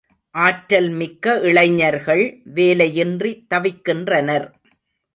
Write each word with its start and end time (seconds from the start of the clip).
ஆற்றல் 0.35 0.89
மிக்க 0.91 1.35
இளைஞர்கள் 1.41 2.23
வேலையின்றி 2.55 3.33
தவிக்கின்றனர்! 3.49 4.49